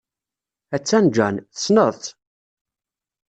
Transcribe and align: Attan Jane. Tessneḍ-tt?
Attan 0.75 1.05
Jane. 1.15 1.41
Tessneḍ-tt? 1.53 2.05